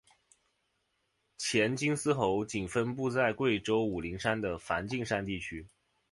[1.37, 5.67] 黔金丝猴仅分布在贵州武陵山的梵净山地区。